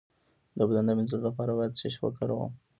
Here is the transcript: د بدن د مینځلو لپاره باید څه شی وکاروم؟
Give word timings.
د 0.57 0.59
بدن 0.69 0.83
د 0.87 0.91
مینځلو 0.97 1.27
لپاره 1.29 1.51
باید 1.57 1.77
څه 1.79 1.85
شی 1.93 1.99
وکاروم؟ 2.01 2.53